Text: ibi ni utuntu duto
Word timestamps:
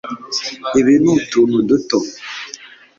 ibi 0.79 0.93
ni 1.01 1.09
utuntu 1.17 1.55
duto 1.67 1.97